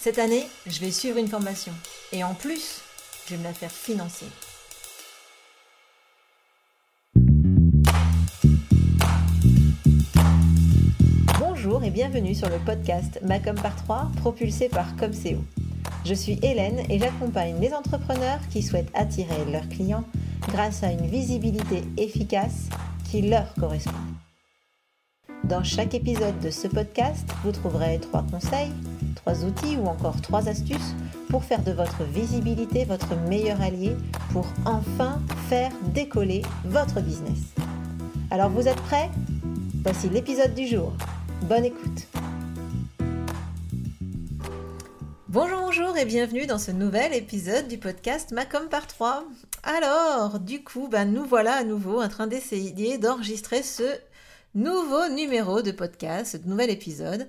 Cette 0.00 0.20
année, 0.20 0.46
je 0.64 0.78
vais 0.78 0.92
suivre 0.92 1.18
une 1.18 1.26
formation. 1.26 1.72
Et 2.12 2.22
en 2.22 2.32
plus, 2.32 2.82
je 3.26 3.34
vais 3.34 3.38
me 3.38 3.42
la 3.42 3.52
faire 3.52 3.72
financer. 3.72 4.26
Bonjour 11.40 11.82
et 11.82 11.90
bienvenue 11.90 12.36
sur 12.36 12.48
le 12.48 12.58
podcast 12.64 13.18
Macom 13.24 13.56
par 13.56 13.74
3 13.74 14.12
propulsé 14.18 14.68
par 14.68 14.94
Comseo. 14.94 15.42
Je 16.04 16.14
suis 16.14 16.38
Hélène 16.44 16.80
et 16.88 17.00
j'accompagne 17.00 17.60
les 17.60 17.74
entrepreneurs 17.74 18.38
qui 18.52 18.62
souhaitent 18.62 18.94
attirer 18.94 19.46
leurs 19.50 19.68
clients 19.68 20.04
grâce 20.46 20.84
à 20.84 20.92
une 20.92 21.08
visibilité 21.08 21.82
efficace 21.96 22.68
qui 23.10 23.22
leur 23.22 23.52
correspond. 23.54 23.90
Dans 25.42 25.64
chaque 25.64 25.94
épisode 25.94 26.38
de 26.38 26.50
ce 26.50 26.68
podcast, 26.68 27.28
vous 27.42 27.50
trouverez 27.52 27.98
trois 27.98 28.24
conseils, 28.30 28.70
outils 29.32 29.76
ou 29.76 29.86
encore 29.86 30.20
trois 30.20 30.48
astuces 30.48 30.94
pour 31.28 31.44
faire 31.44 31.62
de 31.62 31.72
votre 31.72 32.02
visibilité 32.04 32.84
votre 32.84 33.16
meilleur 33.28 33.60
allié 33.60 33.96
pour 34.32 34.46
enfin 34.64 35.20
faire 35.48 35.70
décoller 35.94 36.42
votre 36.64 37.00
business. 37.00 37.38
Alors 38.30 38.50
vous 38.50 38.68
êtes 38.68 38.80
prêts? 38.82 39.10
Voici 39.82 40.08
l'épisode 40.08 40.54
du 40.54 40.66
jour. 40.66 40.92
Bonne 41.42 41.64
écoute. 41.64 42.06
Bonjour, 45.28 45.60
bonjour 45.60 45.96
et 45.98 46.06
bienvenue 46.06 46.46
dans 46.46 46.58
ce 46.58 46.70
nouvel 46.70 47.14
épisode 47.14 47.68
du 47.68 47.76
podcast 47.76 48.32
Macom 48.32 48.68
par 48.68 48.86
3. 48.86 49.24
Alors, 49.62 50.40
du 50.40 50.64
coup, 50.64 50.88
ben, 50.88 51.04
nous 51.04 51.24
voilà 51.24 51.56
à 51.56 51.64
nouveau 51.64 52.00
en 52.00 52.08
train 52.08 52.26
d'essayer 52.26 52.96
d'enregistrer 52.96 53.62
ce 53.62 53.84
nouveau 54.54 55.08
numéro 55.10 55.60
de 55.60 55.70
podcast, 55.70 56.38
ce 56.42 56.48
nouvel 56.48 56.70
épisode. 56.70 57.28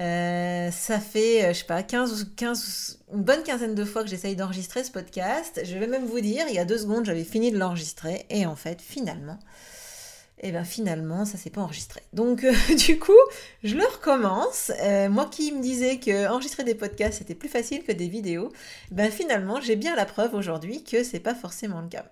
Euh, 0.00 0.70
ça 0.70 0.98
fait, 0.98 1.44
euh, 1.44 1.52
je 1.52 1.58
sais 1.60 1.64
pas, 1.64 1.82
15, 1.82 2.32
15, 2.36 2.98
une 3.14 3.22
bonne 3.22 3.42
quinzaine 3.42 3.74
de 3.74 3.84
fois 3.84 4.02
que 4.02 4.08
j'essaye 4.08 4.36
d'enregistrer 4.36 4.82
ce 4.84 4.90
podcast. 4.90 5.60
Je 5.64 5.78
vais 5.78 5.86
même 5.86 6.06
vous 6.06 6.20
dire, 6.20 6.44
il 6.48 6.54
y 6.54 6.58
a 6.58 6.64
deux 6.64 6.78
secondes, 6.78 7.04
j'avais 7.04 7.24
fini 7.24 7.50
de 7.50 7.58
l'enregistrer. 7.58 8.26
Et 8.30 8.46
en 8.46 8.56
fait, 8.56 8.80
finalement, 8.80 9.38
et 10.40 10.50
bien 10.50 10.64
finalement, 10.64 11.24
ça 11.24 11.38
s'est 11.38 11.50
pas 11.50 11.60
enregistré. 11.60 12.00
Donc 12.12 12.42
euh, 12.42 12.52
du 12.86 12.98
coup, 12.98 13.12
je 13.62 13.76
le 13.76 13.84
recommence. 13.84 14.72
moi 15.10 15.26
qui 15.26 15.52
me 15.52 15.62
disais 15.62 15.98
que 15.98 16.28
enregistrer 16.28 16.64
des 16.64 16.74
podcasts 16.74 17.18
c'était 17.18 17.34
plus 17.34 17.48
facile 17.48 17.84
que 17.84 17.92
des 17.92 18.08
vidéos, 18.08 18.52
ben 18.90 19.10
finalement, 19.10 19.60
j'ai 19.60 19.76
bien 19.76 19.94
la 19.94 20.06
preuve 20.06 20.34
aujourd'hui 20.34 20.82
que 20.82 21.04
c'est 21.04 21.20
pas 21.20 21.34
forcément 21.34 21.80
le 21.80 21.88
cas. 21.88 22.06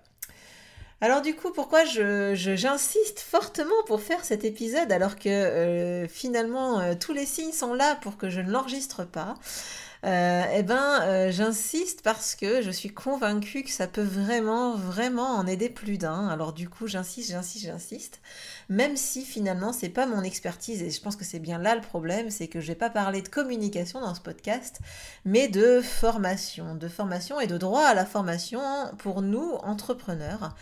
Alors 1.03 1.23
du 1.23 1.35
coup, 1.35 1.51
pourquoi 1.51 1.83
j'insiste 1.83 3.19
fortement 3.21 3.73
pour 3.87 4.01
faire 4.01 4.23
cet 4.23 4.45
épisode 4.45 4.91
alors 4.91 5.15
que 5.15 5.29
euh, 5.29 6.07
finalement 6.07 6.79
euh, 6.79 6.93
tous 6.93 7.11
les 7.11 7.25
signes 7.25 7.51
sont 7.53 7.73
là 7.73 7.95
pour 7.95 8.17
que 8.17 8.29
je 8.29 8.39
ne 8.39 8.51
l'enregistre 8.51 9.03
pas? 9.03 9.33
Euh, 10.05 10.43
Eh 10.55 10.63
ben, 10.63 11.29
j'insiste 11.31 12.01
parce 12.01 12.35
que 12.35 12.61
je 12.61 12.71
suis 12.71 12.89
convaincue 12.89 13.63
que 13.63 13.69
ça 13.69 13.87
peut 13.87 14.01
vraiment, 14.01 14.75
vraiment 14.75 15.35
en 15.35 15.47
aider 15.47 15.69
plus 15.69 15.97
d'un. 15.97 16.27
Alors 16.27 16.53
du 16.53 16.69
coup, 16.69 16.87
j'insiste, 16.87 17.31
j'insiste, 17.31 17.65
j'insiste. 17.65 18.21
Même 18.69 18.95
si 18.95 19.25
finalement 19.25 19.73
c'est 19.73 19.89
pas 19.89 20.05
mon 20.05 20.23
expertise 20.23 20.81
et 20.81 20.89
je 20.89 21.01
pense 21.01 21.15
que 21.15 21.25
c'est 21.25 21.39
bien 21.39 21.57
là 21.57 21.75
le 21.75 21.81
problème, 21.81 22.29
c'est 22.29 22.47
que 22.47 22.59
je 22.59 22.67
vais 22.67 22.75
pas 22.75 22.89
parler 22.89 23.21
de 23.21 23.27
communication 23.27 24.01
dans 24.01 24.15
ce 24.15 24.21
podcast, 24.21 24.79
mais 25.25 25.47
de 25.47 25.81
formation, 25.81 26.75
de 26.75 26.87
formation 26.87 27.39
et 27.39 27.47
de 27.47 27.57
droit 27.57 27.83
à 27.83 27.93
la 27.93 28.05
formation 28.05 28.61
pour 28.97 29.21
nous 29.21 29.55
entrepreneurs. 29.63 30.55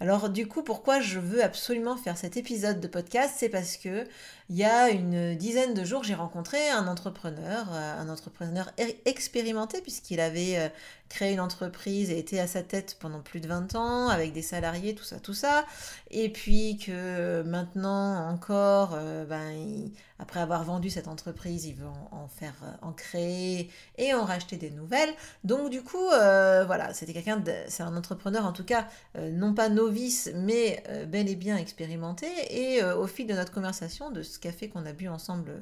Alors 0.00 0.28
du 0.28 0.46
coup, 0.46 0.62
pourquoi 0.62 1.00
je 1.00 1.18
veux 1.18 1.42
absolument 1.42 1.96
faire 1.96 2.18
cet 2.18 2.36
épisode 2.36 2.80
de 2.80 2.86
podcast, 2.86 3.34
c'est 3.38 3.48
parce 3.48 3.76
que 3.76 4.04
il 4.50 4.56
y 4.56 4.64
a 4.64 4.90
une 4.90 5.34
dizaine 5.34 5.74
de 5.74 5.84
jours, 5.84 6.04
j'ai 6.04 6.14
rencontré 6.14 6.68
un 6.68 6.86
entrepreneur, 6.86 7.66
euh, 7.72 8.00
un 8.00 8.08
entrepreneur 8.08 8.70
expérimenté 9.06 9.80
puisqu'il 9.80 10.20
avait 10.20 10.58
euh, 10.58 10.68
créé 11.08 11.32
une 11.32 11.40
entreprise 11.40 12.10
et 12.10 12.18
était 12.18 12.38
à 12.38 12.46
sa 12.46 12.62
tête 12.62 12.96
pendant 13.00 13.20
plus 13.20 13.40
de 13.40 13.48
20 13.48 13.74
ans 13.74 14.08
avec 14.08 14.32
des 14.32 14.42
salariés, 14.42 14.94
tout 14.94 15.04
ça, 15.04 15.18
tout 15.18 15.34
ça. 15.34 15.64
Et 16.10 16.28
puis 16.30 16.78
que 16.78 17.42
maintenant 17.42 18.28
encore, 18.28 18.94
euh, 18.94 19.24
ben, 19.24 19.90
après 20.18 20.40
avoir 20.40 20.64
vendu 20.64 20.88
cette 20.88 21.08
entreprise, 21.08 21.66
il 21.66 21.74
veut 21.74 21.86
en, 21.86 22.28
faire, 22.28 22.54
en 22.80 22.92
créer 22.92 23.70
et 23.98 24.14
en 24.14 24.24
racheter 24.24 24.56
des 24.56 24.70
nouvelles. 24.70 25.12
Donc 25.44 25.70
du 25.70 25.82
coup, 25.82 26.06
voilà, 26.08 26.94
c'était 26.94 27.12
quelqu'un, 27.12 27.42
c'est 27.68 27.82
un 27.82 27.94
entrepreneur 27.96 28.46
en 28.46 28.52
tout 28.52 28.64
cas, 28.64 28.86
non 29.18 29.52
pas 29.52 29.68
novice, 29.68 30.30
mais 30.34 30.82
bel 31.08 31.28
et 31.28 31.36
bien 31.36 31.58
expérimenté. 31.58 32.26
Et 32.50 32.82
au 32.82 33.06
fil 33.06 33.26
de 33.26 33.34
notre 33.34 33.52
conversation, 33.52 34.10
de 34.10 34.22
café 34.38 34.68
qu'on 34.68 34.86
a 34.86 34.92
bu 34.92 35.08
ensemble 35.08 35.50
euh, 35.50 35.60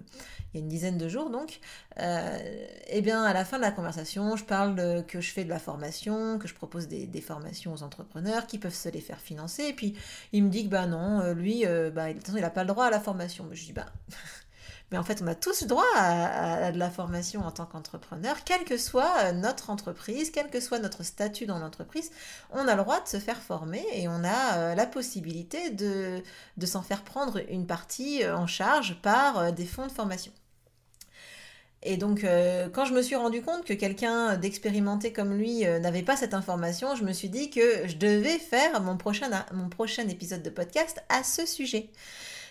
il 0.53 0.59
y 0.59 0.61
a 0.61 0.63
une 0.63 0.69
dizaine 0.69 0.99
de 0.99 1.09
jours. 1.09 1.31
Donc, 1.31 1.61
euh, 1.99 2.39
eh 2.89 3.01
bien, 3.01 3.25
à 3.25 3.33
la 3.33 3.45
fin 3.45 3.57
de 3.57 3.63
la 3.63 3.71
conversation, 3.71 4.37
je 4.37 4.45
parle 4.45 5.05
que 5.07 5.21
je 5.21 5.31
fais 5.35 5.45
de 5.45 5.51
la 5.51 5.59
formation, 5.59 6.39
que 6.39 6.49
je 6.49 6.55
propose 6.55 6.89
des, 6.89 7.21
formations 7.21 7.73
aux 7.73 7.83
entrepreneurs 7.83 8.47
qui 8.47 8.59
peuvent 8.59 8.75
se 8.75 8.89
les 8.89 9.01
faire 9.01 9.21
financer. 9.21 9.65
Et 9.65 9.73
puis, 9.73 9.95
il 10.33 10.45
me 10.45 10.51
dit 10.51 10.65
que 10.65 10.71
bah 10.71 10.87
non, 10.87 11.21
euh, 11.21 11.35
lui, 11.35 11.65
bah, 11.93 12.11
il 12.11 12.41
n'a 12.41 12.51
pas 12.51 12.63
le 12.63 12.69
droit 12.69 12.87
à 12.87 12.91
la 12.91 13.01
formation. 13.01 13.47
Mais 13.49 13.57
je 13.57 13.65
dis 13.65 13.73
bah. 13.73 13.87
Mais 14.91 14.99
en 14.99 15.03
fait, 15.03 15.23
on 15.23 15.27
a 15.27 15.35
tous 15.35 15.65
droit 15.65 15.85
à, 15.97 16.71
de 16.71 16.79
la 16.79 16.91
formation 16.91 17.45
en 17.45 17.51
tant 17.51 17.67
qu'entrepreneur, 17.67 18.45
quelle 18.45 18.65
que 18.65 18.77
soit 18.77 19.11
euh, 19.25 19.33
notre 19.33 19.71
entreprise, 19.71 20.31
quel 20.31 20.51
que 20.51 20.61
soit 20.61 20.79
notre 20.79 21.03
statut 21.03 21.47
dans 21.47 21.59
l'entreprise, 21.59 22.11
on 22.53 22.69
a 22.69 22.77
le 22.77 22.83
droit 22.83 23.01
de 23.01 23.09
se 23.09 23.19
faire 23.19 23.41
former 23.41 23.85
et 23.93 24.09
on 24.09 24.23
a 24.25 24.59
euh, 24.59 24.75
la 24.75 24.87
possibilité 24.87 25.71
de, 25.71 26.23
s'en 26.65 26.83
faire 26.83 27.03
prendre 27.03 27.41
une 27.51 27.67
partie 27.67 28.23
euh, 28.23 28.37
en 28.37 28.47
charge 28.47 29.01
par 29.01 29.53
des 29.53 29.67
fonds 29.67 29.87
de 29.87 29.93
formation. 29.93 30.33
Et 31.85 31.97
donc, 31.97 32.25
quand 32.73 32.87
je 32.87 32.95
me 32.95 33.03
suis 33.03 33.15
rendu 33.15 33.43
compte 33.43 33.65
que 33.65 33.75
quelqu'un 33.75 34.37
d'expérimenté 34.37 35.13
comme 35.13 35.35
lui 35.35 35.61
n'avait 35.61 36.03
pas 36.03 36.17
cette 36.17 36.33
information, 36.33 36.97
je 36.97 37.05
me 37.05 37.13
suis 37.13 37.29
dit 37.29 37.51
que 37.51 37.87
je 37.87 37.97
devais 37.97 38.39
faire 38.39 38.81
mon 38.81 38.97
prochain, 38.97 39.29
mon 39.53 39.69
prochain 39.69 40.09
épisode 40.09 40.43
de 40.43 40.51
podcast 40.51 41.05
à 41.11 41.23
ce 41.23 41.45
sujet. 41.45 41.91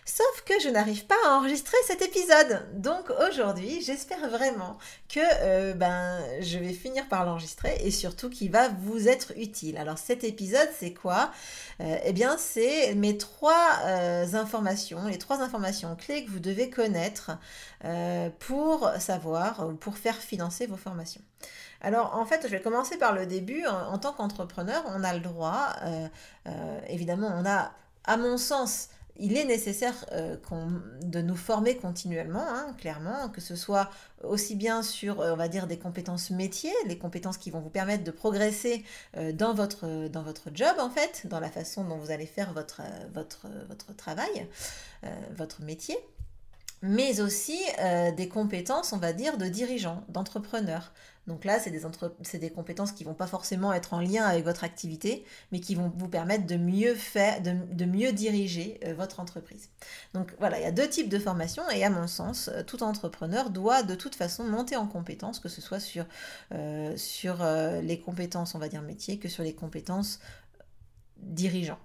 Sauf 0.06 0.44
que 0.46 0.59
je 0.59 0.68
n'arrive 0.68 1.06
pas 1.06 1.16
à 1.25 1.38
enregistrer 1.38 1.78
cet 1.88 2.02
épisode. 2.02 2.68
Donc 2.74 3.09
aujourd'hui, 3.30 3.81
j'espère 3.81 4.30
vraiment 4.30 4.78
que 5.08 5.22
euh, 5.22 5.74
ben, 5.74 6.19
je 6.41 6.59
vais 6.59 6.74
finir 6.74 7.08
par 7.08 7.25
l'enregistrer 7.25 7.78
et 7.81 7.90
surtout 7.90 8.30
qu'il 8.30 8.52
va 8.52 8.68
vous 8.68 9.08
être 9.08 9.31
utile. 9.38 9.78
Alors 9.78 9.97
cet 9.97 10.25
épisode, 10.25 10.68
c'est 10.78 10.94
quoi? 10.94 11.31
Euh, 11.80 11.97
Eh 12.03 12.12
bien, 12.12 12.38
c'est 12.38 12.96
mes 12.96 13.18
trois 13.18 13.80
euh, 13.86 14.34
informations, 14.34 15.08
les 15.08 15.18
trois 15.18 15.42
informations 15.42 15.96
clés 15.96 16.25
que 16.25 16.31
vous 16.31 16.40
devez 16.40 16.69
connaître 16.69 17.31
pour 18.40 18.90
savoir, 19.00 19.68
ou 19.68 19.74
pour 19.74 19.97
faire 19.97 20.16
financer 20.16 20.68
vos 20.68 20.78
formations. 20.78 21.22
Alors 21.81 22.16
en 22.16 22.25
fait, 22.25 22.42
je 22.44 22.47
vais 22.47 22.62
commencer 22.62 22.97
par 22.97 23.13
le 23.13 23.25
début. 23.25 23.66
En, 23.66 23.97
tant 23.97 24.13
qu'entrepreneur, 24.13 24.84
on 24.88 25.03
a 25.03 25.13
le 25.13 25.19
droit, 25.19 25.74
évidemment, 26.88 27.30
on 27.36 27.46
a, 27.46 27.74
à 28.06 28.16
mon 28.16 28.38
sens, 28.38 28.88
il 29.18 29.38
est 29.38 29.46
nécessaire 29.46 30.06
euh, 30.12 30.35
de 31.03 31.22
nous 31.22 31.35
former 31.35 31.78
continuellement, 31.78 32.46
hein, 32.47 32.75
clairement, 32.79 33.29
que 33.29 33.41
ce 33.41 33.56
soit 33.56 33.90
aussi 34.24 34.56
bien 34.56 34.81
sur, 34.81 35.22
euh, 35.22 35.34
on 35.34 35.35
va 35.35 35.47
dire, 35.47 35.68
des 35.68 35.78
compétences 35.78 36.31
métiers, 36.31 36.74
les 36.88 36.97
compétences 36.97 37.38
qui 37.38 37.51
vont 37.51 37.59
vous 37.59 37.69
permettre 37.69 38.03
de 38.03 38.12
progresser 38.12 38.84
euh, 39.18 39.31
dans, 39.31 39.53
votre, 39.53 40.07
dans 40.07 40.24
votre 40.24 40.50
job, 40.53 40.75
en 40.79 40.90
fait, 40.90 41.28
dans 41.28 41.40
la 41.40 41.50
façon 41.50 41.84
dont 41.84 41.97
vous 41.97 42.12
allez 42.12 42.25
faire 42.25 42.53
votre, 42.53 42.81
votre, 43.13 43.47
votre 43.68 43.96
travail, 43.96 44.47
votre 45.35 45.62
métier 45.62 45.97
mais 46.83 47.21
aussi 47.21 47.57
des 48.16 48.27
compétences, 48.27 48.94
on 48.94 48.97
va 48.97 49.13
dire, 49.13 49.38
de 49.38 49.47
dirigeants, 49.47 50.03
d'entrepreneurs. 50.09 50.91
Donc 51.25 51.45
là, 51.45 51.57
c'est 51.59 51.71
des, 52.39 52.49
compétences 52.49 52.91
qui 52.91 53.05
vont 53.05 53.13
pas 53.13 53.27
forcément 53.27 53.71
être 53.71 53.94
en 53.94 54.01
lien 54.01 54.25
avec 54.25 54.44
votre 54.44 54.66
activité, 54.66 55.23
mais 55.51 55.61
qui 55.61 55.73
vont 55.73 55.91
vous 55.95 56.09
permettre 56.09 56.45
de 56.45 56.57
mieux 56.57 56.95
faire, 56.95 57.41
de, 57.41 57.85
mieux 57.85 58.11
diriger 58.11 58.79
euh, 58.83 58.94
votre 58.94 59.21
entreprise. 59.21 59.69
Donc 60.13 60.33
voilà, 60.39 60.59
il 60.59 60.63
y 60.63 60.66
a 60.67 60.71
deux 60.71 60.89
types 60.89 61.07
de 61.07 61.19
formations 61.19 61.63
et 61.69 61.85
à 61.85 61.89
mon 61.89 62.07
sens, 62.07 62.49
euh, 62.49 62.61
tout 62.63 62.83
entrepreneur 62.83 63.51
doit 63.51 63.83
de 63.83 63.95
toute 63.95 64.15
façon 64.15 64.44
monter 64.44 64.75
en 64.75 64.86
compétences, 64.86 65.39
que 65.39 65.50
ce 65.50 65.62
soit 65.62 65.79
sur, 65.79 66.06
euh, 66.53 66.95
sur 66.97 67.44
les 67.81 68.00
compétences, 68.00 68.53
on 68.56 68.59
va 68.59 68.68
dire 68.68 68.81
métier, 68.81 69.18
que 69.18 69.29
sur 69.29 69.44
les 69.44 69.53
compétences 69.53 70.19
dirigeants. 71.18 71.79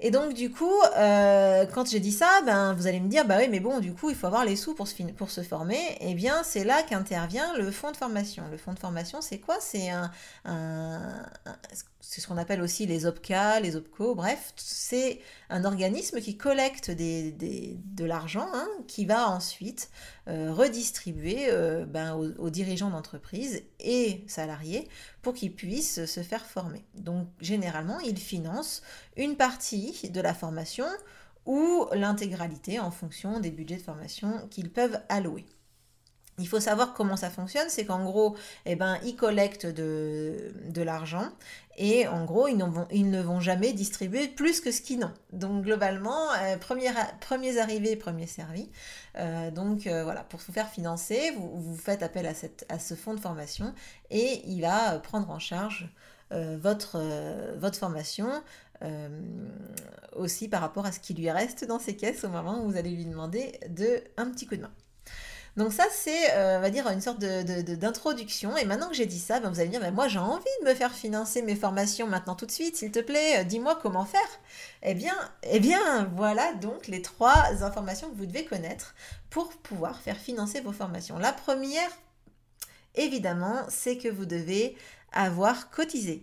Et 0.00 0.10
donc 0.10 0.32
du 0.34 0.50
coup, 0.50 0.72
euh, 0.96 1.66
quand 1.66 1.88
j'ai 1.88 2.00
dit 2.00 2.12
ça, 2.12 2.40
ben 2.46 2.72
vous 2.74 2.86
allez 2.86 3.00
me 3.00 3.08
dire, 3.08 3.26
bah 3.26 3.36
oui, 3.38 3.48
mais 3.50 3.60
bon, 3.60 3.80
du 3.80 3.92
coup, 3.92 4.08
il 4.10 4.16
faut 4.16 4.26
avoir 4.26 4.44
les 4.44 4.56
sous 4.56 4.74
pour 4.74 4.88
se, 4.88 5.02
pour 5.12 5.30
se 5.30 5.42
former. 5.42 5.78
Eh 6.00 6.14
bien, 6.14 6.42
c'est 6.42 6.64
là 6.64 6.82
qu'intervient 6.82 7.54
le 7.56 7.70
fonds 7.70 7.92
de 7.92 7.96
formation. 7.96 8.44
Le 8.50 8.56
fonds 8.56 8.72
de 8.72 8.78
formation, 8.78 9.20
c'est 9.20 9.38
quoi? 9.38 9.56
C'est 9.60 9.90
un, 9.90 10.10
c'est 12.00 12.20
ce 12.20 12.26
qu'on 12.26 12.38
appelle 12.38 12.62
aussi 12.62 12.86
les 12.86 13.06
OPCA, 13.06 13.60
les 13.60 13.76
OPCO, 13.76 14.14
bref, 14.14 14.52
c'est 14.56 15.20
un 15.50 15.64
organisme 15.64 16.20
qui 16.20 16.36
collecte 16.36 16.90
de 16.90 18.04
l'argent 18.04 18.48
hein, 18.54 18.66
qui 18.88 19.04
va 19.04 19.28
ensuite 19.28 19.90
euh, 20.28 20.52
redistribuer 20.52 21.50
euh, 21.50 21.84
ben, 21.84 22.14
aux, 22.14 22.50
dirigeants 22.50 22.90
d'entreprise 22.90 23.62
et 23.80 24.24
salariés 24.26 24.88
pour 25.22 25.34
qu'ils 25.34 25.54
puissent 25.54 26.06
se 26.06 26.22
faire 26.22 26.46
former. 26.46 26.84
Donc 26.94 27.28
généralement, 27.40 28.00
ils 28.00 28.18
financent 28.18 28.82
une 29.16 29.36
partie 29.36 30.10
de 30.10 30.20
la 30.20 30.34
formation 30.34 30.86
ou 31.44 31.86
l'intégralité 31.92 32.80
en 32.80 32.90
fonction 32.90 33.40
des 33.40 33.50
budgets 33.50 33.76
de 33.76 33.82
formation 33.82 34.48
qu'ils 34.50 34.70
peuvent 34.70 35.00
allouer. 35.08 35.44
Il 36.40 36.48
faut 36.48 36.58
savoir 36.58 36.94
comment 36.94 37.16
ça 37.16 37.28
fonctionne, 37.28 37.68
c'est 37.68 37.84
qu'en 37.84 38.02
gros, 38.02 38.34
eh 38.64 38.74
ben, 38.74 38.98
ils 39.04 39.14
collectent 39.14 39.66
de, 39.66 40.52
l'argent 40.76 41.28
et 41.76 42.08
en 42.08 42.24
gros, 42.24 42.48
ils, 42.48 42.56
ne 43.10 43.20
vont 43.20 43.40
jamais 43.40 43.74
distribuer 43.74 44.26
plus 44.26 44.60
que 44.62 44.72
ce 44.72 44.80
qu'ils 44.80 44.98
n'ont. 45.00 45.12
Donc 45.32 45.64
globalement, 45.64 46.32
euh, 46.32 46.56
premiers 46.56 47.58
arrivés, 47.58 47.94
premiers 47.94 48.26
servis. 48.26 48.70
Euh, 49.16 49.50
donc 49.50 49.86
euh, 49.86 50.02
voilà, 50.02 50.24
pour 50.24 50.40
vous 50.40 50.52
faire 50.52 50.70
financer, 50.70 51.32
vous, 51.36 51.76
faites 51.76 52.02
appel 52.02 52.26
à, 52.26 52.78
ce 52.78 52.94
fonds 52.94 53.14
de 53.14 53.20
formation 53.20 53.74
et 54.10 54.42
il 54.46 54.62
va 54.62 54.98
prendre 54.98 55.30
en 55.30 55.38
charge 55.38 55.90
votre, 56.30 56.98
votre 57.58 57.78
formation. 57.78 58.30
aussi 60.14 60.48
par 60.48 60.62
rapport 60.62 60.86
à 60.86 60.92
ce 60.92 61.00
qui 61.00 61.12
lui 61.12 61.30
reste 61.30 61.66
dans 61.66 61.78
ses 61.78 61.96
caisses 61.96 62.24
au 62.24 62.28
moment 62.28 62.62
où 62.62 62.70
vous 62.70 62.76
allez 62.78 62.90
lui 62.90 63.04
demander 63.04 63.60
de, 63.68 64.02
un 64.16 64.30
petit 64.30 64.46
coup 64.46 64.56
de 64.56 64.62
main. 64.62 64.72
Donc 65.56 65.72
ça, 65.72 65.84
c'est, 65.90 66.32
euh, 66.32 66.58
on 66.58 66.60
va 66.60 66.70
dire, 66.70 66.88
une 66.88 67.00
sorte 67.00 67.18
d'introduction. 67.18 68.56
Et 68.56 68.64
maintenant 68.64 68.88
que 68.88 68.94
j'ai 68.94 69.06
dit 69.06 69.18
ça, 69.18 69.40
ben, 69.40 69.50
vous 69.50 69.60
allez 69.60 69.68
me 69.68 69.72
dire, 69.72 69.80
ben, 69.80 69.92
moi 69.92 70.08
j'ai 70.08 70.18
envie 70.18 70.44
de 70.62 70.68
me 70.68 70.74
faire 70.74 70.92
financer 70.92 71.42
mes 71.42 71.56
formations 71.56 72.06
maintenant 72.06 72.34
tout 72.34 72.46
de 72.46 72.50
suite, 72.50 72.76
s'il 72.76 72.92
te 72.92 73.00
plaît, 73.00 73.40
euh, 73.40 73.44
dis-moi 73.44 73.78
comment 73.82 74.04
faire. 74.04 74.20
Eh 74.82 74.94
bien, 74.94 75.14
eh 75.42 75.60
bien, 75.60 76.10
voilà 76.16 76.52
donc 76.54 76.86
les 76.86 77.02
trois 77.02 77.62
informations 77.62 78.10
que 78.10 78.16
vous 78.16 78.26
devez 78.26 78.44
connaître 78.44 78.94
pour 79.28 79.48
pouvoir 79.50 80.00
faire 80.00 80.16
financer 80.16 80.60
vos 80.60 80.72
formations. 80.72 81.18
La 81.18 81.32
première, 81.32 81.90
évidemment, 82.94 83.56
c'est 83.68 83.98
que 83.98 84.08
vous 84.08 84.26
devez 84.26 84.76
avoir 85.12 85.70
cotisé. 85.70 86.22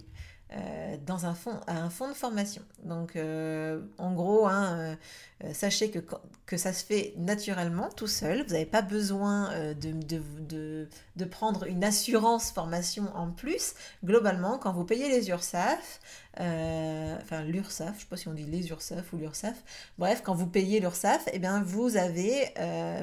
Euh, 0.54 0.96
dans 1.06 1.26
un 1.26 1.34
fonds, 1.34 1.60
un 1.68 1.90
fonds 1.90 2.08
de 2.08 2.14
formation. 2.14 2.62
Donc, 2.84 3.18
euh, 3.18 3.82
en 3.98 4.14
gros, 4.14 4.48
hein, 4.48 4.96
euh, 5.44 5.54
sachez 5.54 5.92
que, 5.92 6.00
que 6.46 6.56
ça 6.56 6.72
se 6.72 6.86
fait 6.86 7.14
naturellement, 7.18 7.90
tout 7.90 8.08
seul. 8.08 8.44
Vous 8.44 8.54
n'avez 8.54 8.66
pas 8.66 8.82
besoin 8.82 9.50
de, 9.74 9.92
de, 9.92 10.88
de, 11.18 11.26
prendre 11.26 11.66
une 11.66 11.84
assurance 11.84 12.52
formation 12.52 13.14
en 13.14 13.30
plus. 13.30 13.74
Globalement, 14.06 14.58
quand 14.58 14.72
vous 14.72 14.86
payez 14.86 15.10
les 15.10 15.30
URSAF, 15.30 16.00
enfin 16.38 17.44
l'URSAF, 17.44 17.90
je 17.90 17.96
ne 17.96 18.00
sais 18.00 18.06
pas 18.10 18.18
si 18.18 18.30
on 18.30 18.34
dit 18.34 18.46
les 18.46 18.70
URSAF 18.70 19.12
ou 19.12 19.18
l'URSAF, 19.18 19.62
bref, 19.98 20.22
quand 20.24 20.34
vous 20.34 20.48
payez 20.48 20.80
l'URSAF, 20.80 21.28
eh 21.34 21.40
bien, 21.40 21.62
vous 21.62 21.98
avez, 21.98 22.54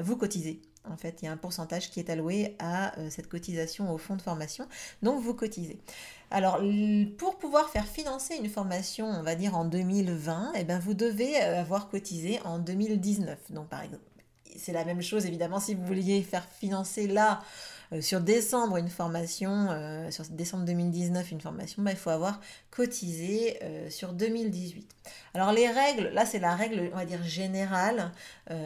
vous 0.01 0.17
cotisez. 0.17 0.63
En 0.89 0.97
fait, 0.97 1.21
il 1.21 1.25
y 1.25 1.27
a 1.27 1.31
un 1.31 1.37
pourcentage 1.37 1.91
qui 1.91 1.99
est 1.99 2.09
alloué 2.09 2.55
à 2.57 2.93
cette 3.11 3.27
cotisation 3.27 3.93
au 3.93 3.99
fonds 3.99 4.15
de 4.15 4.21
formation. 4.23 4.67
Donc, 5.03 5.21
vous 5.21 5.35
cotisez. 5.35 5.79
Alors, 6.31 6.59
pour 7.17 7.37
pouvoir 7.37 7.69
faire 7.69 7.85
financer 7.85 8.35
une 8.35 8.49
formation, 8.49 9.07
on 9.07 9.21
va 9.21 9.35
dire 9.35 9.55
en 9.55 9.65
2020, 9.65 10.53
eh 10.55 10.63
ben, 10.63 10.79
vous 10.79 10.93
devez 10.93 11.41
euh, 11.41 11.61
avoir 11.61 11.87
cotisé 11.89 12.39
en 12.43 12.59
2019. 12.59 13.51
Donc, 13.51 13.69
par 13.69 13.81
exemple, 13.81 14.03
c'est 14.57 14.73
la 14.73 14.85
même 14.85 15.01
chose 15.01 15.25
évidemment 15.25 15.59
si 15.59 15.75
vous 15.75 15.85
vouliez 15.85 16.21
faire 16.21 16.45
financer 16.45 17.07
là 17.07 17.41
euh, 17.91 18.01
sur 18.01 18.21
décembre 18.21 18.77
une 18.77 18.89
formation, 18.89 19.67
euh, 19.69 20.09
sur 20.11 20.23
décembre 20.25 20.65
2019 20.65 21.31
une 21.31 21.41
formation, 21.41 21.83
bah, 21.83 21.91
il 21.91 21.97
faut 21.97 22.09
avoir 22.09 22.39
cotisé 22.71 23.59
sur 23.89 24.13
2018. 24.13 24.89
Alors 25.35 25.51
les 25.51 25.67
règles, 25.69 26.07
là 26.13 26.25
c'est 26.25 26.39
la 26.39 26.55
règle, 26.55 26.89
on 26.93 26.95
va 26.95 27.03
dire 27.05 27.21
générale. 27.21 28.11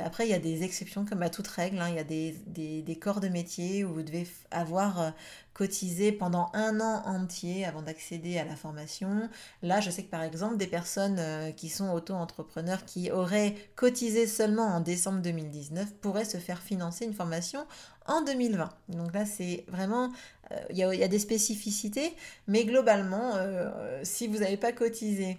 après 0.05 0.27
il 0.27 0.29
y 0.29 0.35
a 0.35 0.39
des 0.39 0.63
exceptions 0.63 1.03
comme 1.03 1.23
à 1.23 1.29
toute 1.29 1.47
règle. 1.47 1.79
Hein. 1.79 1.87
il 1.89 1.95
y 1.95 1.99
a 1.99 2.03
des, 2.03 2.35
des, 2.45 2.95
corps 2.95 3.19
de 3.19 3.27
métier 3.27 3.83
où 3.83 3.95
vous 3.95 4.03
devez 4.03 4.27
avoir 4.51 5.13
cotisé 5.55 6.11
pendant 6.11 6.51
un 6.53 6.79
an 6.79 7.01
entier 7.07 7.65
avant 7.65 7.81
d'accéder 7.81 8.37
à 8.37 8.45
la 8.45 8.55
formation. 8.55 9.29
Là, 9.63 9.81
je 9.81 9.89
sais 9.89 10.03
que 10.03 10.11
par 10.11 10.21
exemple, 10.21 10.57
des 10.57 10.67
personnes 10.67 11.19
qui 11.55 11.69
sont 11.69 11.89
auto-entrepreneurs 11.89 12.85
qui 12.85 13.11
auraient 13.11 13.55
cotisé 13.75 14.27
seulement 14.27 14.67
en 14.67 14.79
décembre 14.79 15.23
2019 15.23 15.95
pourraient 15.95 16.23
se 16.23 16.37
faire 16.37 16.61
financer 16.61 17.03
une 17.03 17.15
formation 17.15 17.65
en 18.09 18.21
2020. 18.21 18.69
Donc 18.89 19.13
là, 19.13 19.25
c'est 19.25 19.65
vraiment, 19.67 20.11
euh, 20.51 20.55
il 20.71 20.77
y, 20.77 20.83
a 20.83 21.07
des 21.07 21.19
spécificités, 21.19 22.15
mais 22.47 22.65
globalement, 22.65 23.35
euh, 23.35 23.99
si 24.03 24.27
vous 24.27 24.39
n'avez 24.39 24.57
pas 24.57 24.71
cotisé 24.71 25.37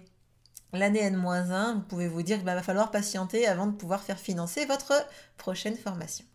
l'année 0.73 1.01
N-1, 1.01 1.75
vous 1.75 1.81
pouvez 1.81 2.07
vous 2.07 2.21
dire 2.21 2.37
qu'il 2.37 2.45
va 2.45 2.61
falloir 2.63 2.91
patienter 2.91 3.47
avant 3.47 3.67
de 3.67 3.73
pouvoir 3.73 4.01
faire 4.01 4.19
financer 4.19 4.65
votre 4.65 4.93
prochaine 5.37 5.75
formation. 5.75 6.25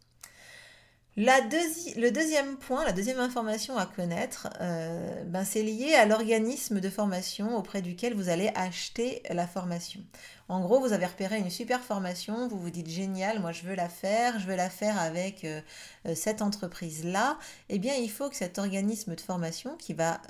Le 1.19 2.11
deuxième 2.11 2.59
point, 2.59 2.85
la 2.85 2.93
deuxième 2.93 3.21
information 3.21 3.79
à 3.79 3.87
connaître, 3.87 4.51
euh, 4.61 5.25
ben 5.25 5.47
c'est 5.47 5.63
lié 5.63 5.95
à 5.95 6.05
l'organisme 6.05 6.79
de 6.79 6.91
formation 6.91 7.57
auprès 7.57 7.81
duquel 7.81 8.13
vous 8.13 8.29
allez 8.29 8.51
acheter 8.55 9.23
la 9.31 9.47
formation. 9.47 10.01
En 10.49 10.61
gros, 10.61 10.79
vous 10.79 10.93
avez 10.93 11.07
repéré 11.07 11.39
une 11.39 11.49
super 11.49 11.81
formation, 11.81 12.49
vous 12.49 12.61
vous 12.61 12.69
dites 12.69 12.91
génial, 12.91 13.41
moi 13.41 13.53
je 13.53 13.63
veux 13.63 13.75
la 13.75 13.89
faire, 13.89 14.39
je 14.39 14.47
veux 14.47 14.57
la 14.57 14.69
faire 14.69 15.01
avec 15.01 15.45
euh, 15.45 15.63
euh, 16.07 16.15
cette 16.15 16.43
entreprise-là. 16.43 17.39
Eh 17.71 17.79
bien, 17.79 17.95
il 17.95 18.11
faut 18.11 18.29
que 18.29 18.37
cet 18.37 18.59
organisme 18.59 19.15
de 19.15 19.21
formation 19.23 19.75
qui 19.79 19.95
va, 19.95 20.21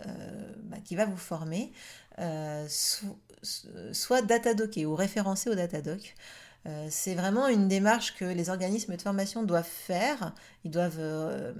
ben, 0.62 0.81
qui 0.85 0.94
va 0.94 1.05
vous 1.05 1.17
former 1.17 1.73
soit 3.92 4.22
datadocké 4.22 4.86
ou 4.86 4.94
référencé 4.94 5.50
au 5.50 5.54
Datadoc. 5.54 6.14
Euh, 6.66 6.86
c'est 6.90 7.14
vraiment 7.14 7.48
une 7.48 7.68
démarche 7.68 8.14
que 8.16 8.24
les 8.24 8.50
organismes 8.50 8.96
de 8.96 9.02
formation 9.02 9.42
doivent 9.42 9.64
faire. 9.64 10.34
Ils 10.64 10.70
doivent, 10.70 10.98
euh, 10.98 11.52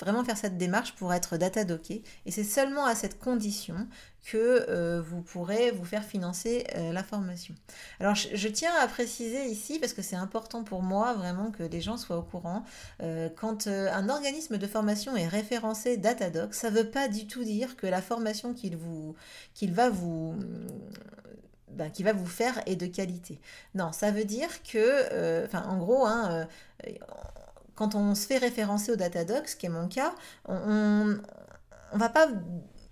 vraiment 0.00 0.24
faire 0.24 0.36
cette 0.36 0.58
démarche 0.58 0.94
pour 0.96 1.12
être 1.14 1.36
data 1.36 1.64
docké. 1.64 2.02
Et 2.26 2.30
c'est 2.30 2.44
seulement 2.44 2.84
à 2.84 2.94
cette 2.94 3.18
condition 3.18 3.86
que 4.24 4.66
euh, 4.68 5.00
vous 5.00 5.22
pourrez 5.22 5.70
vous 5.70 5.84
faire 5.84 6.04
financer 6.04 6.66
la 6.92 7.02
formation. 7.02 7.54
Alors 7.98 8.14
je, 8.14 8.48
tiens 8.48 8.72
à 8.82 8.86
préciser 8.88 9.46
ici, 9.46 9.78
parce 9.78 9.94
que 9.94 10.02
c'est 10.02 10.16
important 10.16 10.64
pour 10.64 10.82
moi 10.82 11.14
vraiment 11.14 11.50
que 11.50 11.62
les 11.62 11.80
gens 11.80 11.96
soient 11.96 12.18
au 12.18 12.22
courant, 12.22 12.64
quand 13.36 13.68
un 13.68 14.08
organisme 14.10 14.58
de 14.58 14.66
formation 14.66 15.16
est 15.16 15.28
référencé 15.28 15.96
Datadoc, 15.96 16.52
ça 16.52 16.70
ne 16.70 16.76
veut 16.76 16.90
pas 16.90 17.08
du 17.08 17.26
tout 17.26 17.44
dire 17.44 17.76
que 17.76 17.86
la 17.86 18.02
formation 18.02 18.52
qu'il 18.52 18.76
qu'il 19.54 19.72
va 19.72 19.88
vous 19.88 20.34
ben, 21.72 21.90
qui 21.90 22.02
va 22.02 22.12
vous 22.12 22.26
faire 22.26 22.60
est 22.66 22.76
de 22.76 22.86
qualité. 22.86 23.40
Non, 23.74 23.92
ça 23.92 24.10
veut 24.10 24.24
dire 24.24 24.62
que, 24.62 24.78
euh, 24.78 25.46
enfin, 25.46 25.62
en 25.68 25.78
gros, 25.78 26.06
hein, 26.06 26.46
euh, 26.86 26.92
quand 27.74 27.94
on 27.94 28.14
se 28.14 28.26
fait 28.26 28.38
référencer 28.38 28.92
au 28.92 28.96
Datadoc, 28.96 29.48
ce 29.48 29.56
qui 29.56 29.66
est 29.66 29.70
mon 29.70 29.88
cas, 29.88 30.14
on 30.46 30.56
ne 30.56 31.18
va 31.98 32.08
pas 32.08 32.28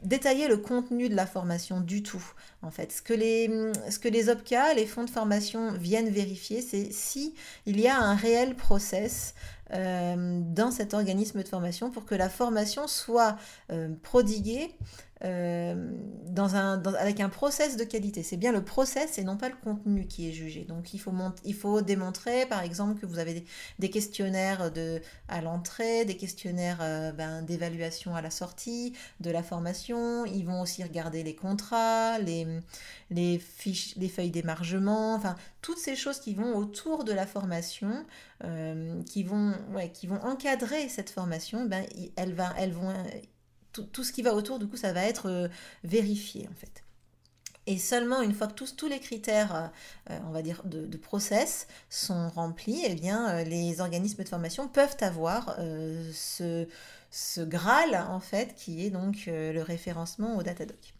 détailler 0.02 0.46
le 0.46 0.58
contenu 0.58 1.08
de 1.08 1.16
la 1.16 1.26
formation 1.26 1.80
du 1.80 2.02
tout. 2.02 2.24
En 2.62 2.70
fait, 2.70 2.92
ce 2.92 3.02
que 3.02 3.14
les, 3.14 3.50
ce 3.90 3.98
que 3.98 4.08
les 4.08 4.28
OPCA, 4.28 4.74
les 4.74 4.86
fonds 4.86 5.04
de 5.04 5.10
formation 5.10 5.72
viennent 5.72 6.10
vérifier, 6.10 6.60
c'est 6.60 6.92
si 6.92 7.34
il 7.64 7.80
y 7.80 7.88
a 7.88 7.98
un 7.98 8.14
réel 8.14 8.54
process 8.54 9.34
euh, 9.72 10.40
dans 10.42 10.70
cet 10.70 10.94
organisme 10.94 11.42
de 11.42 11.48
formation 11.48 11.90
pour 11.90 12.04
que 12.04 12.14
la 12.14 12.28
formation 12.28 12.86
soit 12.86 13.36
prodiguée 14.02 14.76
euh, 15.24 15.74
dans 16.26 16.56
un, 16.56 16.82
avec 16.96 17.20
un 17.20 17.30
process 17.30 17.78
de 17.78 17.84
qualité. 17.84 18.22
C'est 18.22 18.36
bien 18.36 18.52
le 18.52 18.62
process 18.62 19.16
et 19.16 19.24
non 19.24 19.38
pas 19.38 19.48
le 19.48 19.54
contenu 19.56 20.06
qui 20.06 20.28
est 20.28 20.32
jugé. 20.32 20.64
Donc 20.64 20.92
il 20.92 20.98
faut, 20.98 21.12
il 21.44 21.54
faut 21.54 21.80
démontrer 21.80 22.44
par 22.44 22.62
exemple 22.62 23.00
que 23.00 23.06
vous 23.06 23.18
avez 23.18 23.46
des, 23.78 23.88
questionnaires 23.88 24.70
de, 24.70 25.00
à 25.28 25.40
l'entrée, 25.40 26.04
des 26.04 26.18
questionnaires 26.18 26.80
euh, 26.82 27.12
ben, 27.12 27.40
d'évaluation 27.40 28.14
à 28.14 28.20
la 28.20 28.30
sortie 28.30 28.92
de 29.20 29.30
la 29.30 29.42
formation. 29.42 30.26
Ils 30.26 30.44
vont 30.44 30.60
aussi 30.60 30.82
regarder 30.82 31.22
les 31.22 31.34
contrats, 31.34 32.18
les, 32.18 32.46
les, 33.10 33.38
fiches, 33.38 33.96
les 33.96 34.10
feuilles 34.10 34.30
d'émargement, 34.30 35.14
enfin 35.14 35.34
toutes 35.62 35.78
ces 35.78 35.96
choses 35.96 36.20
qui 36.20 36.34
vont 36.34 36.56
autour 36.56 37.04
de 37.04 37.12
la 37.12 37.26
formation, 37.26 38.04
euh, 38.44 39.02
qui, 39.04 39.22
vont, 39.22 39.54
ouais, 39.74 39.90
qui 39.90 40.06
vont 40.06 40.22
encadrer 40.22 40.90
cette 40.90 41.08
formation, 41.08 41.64
ben, 41.64 41.86
elles, 42.16 42.34
va, 42.34 42.52
elles 42.58 42.72
vont 42.72 42.92
tout, 43.82 44.04
ce 44.04 44.12
qui 44.12 44.22
va 44.22 44.34
autour, 44.34 44.58
du 44.58 44.66
coup, 44.66 44.76
ça 44.76 44.92
va 44.92 45.04
être 45.04 45.28
euh, 45.28 45.48
vérifié 45.84 46.48
en 46.50 46.54
fait. 46.54 46.82
Et 47.68 47.78
seulement 47.78 48.22
une 48.22 48.32
fois 48.32 48.46
que 48.46 48.52
tous, 48.52 48.86
les 48.86 49.00
critères, 49.00 49.54
euh, 49.54 49.66
euh, 50.10 50.18
on 50.28 50.30
va 50.30 50.42
dire, 50.42 50.62
de, 50.64 50.96
process 50.96 51.66
sont 51.90 52.28
remplis, 52.28 52.80
eh 52.84 52.94
bien, 52.94 53.42
les 53.42 53.80
organismes 53.80 54.22
de 54.22 54.28
formation 54.28 54.68
peuvent 54.68 54.96
avoir 55.00 55.56
ce, 56.12 56.66
ce, 57.10 57.40
Graal, 57.40 57.96
en 58.08 58.20
fait, 58.20 58.54
qui 58.54 58.86
est 58.86 58.90
donc 58.90 59.24
le 59.26 59.60
référencement 59.62 60.36
au 60.36 60.44
Datadoc. 60.44 60.94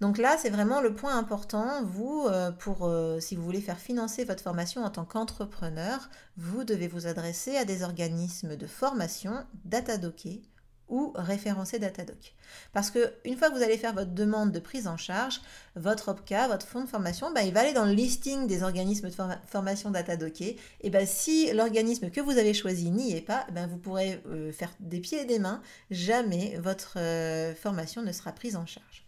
Donc 0.00 0.18
là, 0.18 0.36
c'est 0.38 0.50
vraiment 0.50 0.80
le 0.80 0.92
point 0.94 1.16
important. 1.16 1.84
Vous, 1.84 2.28
pour, 2.58 2.92
si 3.20 3.36
vous 3.36 3.44
voulez 3.44 3.60
faire 3.60 3.78
financer 3.78 4.24
votre 4.24 4.42
formation 4.42 4.84
en 4.84 4.90
tant 4.90 5.04
qu'entrepreneur, 5.04 6.10
vous 6.36 6.64
devez 6.64 6.88
vous 6.88 7.06
adresser 7.06 7.56
à 7.56 7.64
des 7.64 7.84
organismes 7.84 8.56
de 8.56 8.66
formation 8.66 9.46
datadockés 9.64 10.42
ou 10.88 11.12
référencer 11.14 11.78
Datadoc. 11.78 12.34
Parce 12.72 12.90
que 12.90 13.12
une 13.24 13.36
fois 13.36 13.50
que 13.50 13.56
vous 13.56 13.62
allez 13.62 13.78
faire 13.78 13.94
votre 13.94 14.12
demande 14.12 14.52
de 14.52 14.60
prise 14.60 14.86
en 14.86 14.96
charge, 14.96 15.40
votre 15.74 16.10
OPCA, 16.10 16.48
votre 16.48 16.66
fonds 16.66 16.84
de 16.84 16.88
formation, 16.88 17.32
bah, 17.32 17.42
il 17.42 17.52
va 17.52 17.60
aller 17.60 17.72
dans 17.72 17.84
le 17.84 17.92
listing 17.92 18.46
des 18.46 18.62
organismes 18.62 19.08
de 19.08 19.14
formation 19.46 19.90
Datadocké. 19.90 20.56
Et 20.82 20.90
bah, 20.90 21.06
si 21.06 21.52
l'organisme 21.52 22.10
que 22.10 22.20
vous 22.20 22.38
avez 22.38 22.54
choisi 22.54 22.90
n'y 22.90 23.16
est 23.16 23.20
pas, 23.20 23.46
bah, 23.52 23.66
vous 23.66 23.78
pourrez 23.78 24.22
euh, 24.26 24.52
faire 24.52 24.72
des 24.80 25.00
pieds 25.00 25.22
et 25.22 25.26
des 25.26 25.38
mains. 25.38 25.62
Jamais 25.90 26.56
votre 26.58 26.98
euh, 26.98 27.54
formation 27.54 28.02
ne 28.02 28.12
sera 28.12 28.32
prise 28.32 28.56
en 28.56 28.66
charge. 28.66 29.05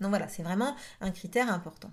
Donc 0.00 0.10
voilà, 0.10 0.28
c'est 0.28 0.42
vraiment 0.42 0.74
un 1.00 1.10
critère 1.10 1.52
important. 1.52 1.90